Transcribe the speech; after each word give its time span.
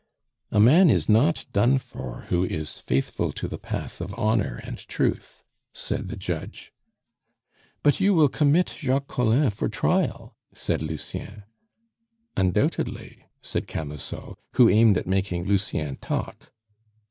"A 0.49 0.59
man 0.59 0.89
is 0.89 1.07
not 1.07 1.45
done 1.53 1.77
for 1.77 2.21
who 2.29 2.43
is 2.43 2.79
faithful 2.79 3.31
to 3.33 3.47
the 3.47 3.59
path 3.59 4.01
of 4.01 4.15
honor 4.17 4.59
and 4.63 4.79
truth," 4.87 5.43
said 5.75 6.07
the 6.07 6.15
judge. 6.15 6.73
"But 7.83 7.99
you 7.99 8.15
will 8.15 8.27
commit 8.27 8.71
Jacques 8.75 9.05
Collin 9.05 9.51
for 9.51 9.69
trial?" 9.69 10.35
said 10.55 10.81
Lucien. 10.81 11.43
"Undoubtedly," 12.35 13.27
said 13.43 13.67
Camusot, 13.67 14.39
who 14.55 14.71
aimed 14.71 14.97
at 14.97 15.05
making 15.05 15.43
Lucien 15.45 15.97
talk. 15.97 16.51